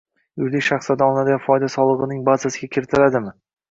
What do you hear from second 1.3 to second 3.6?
foyda solig‘ining bazasiga kiritiladimi?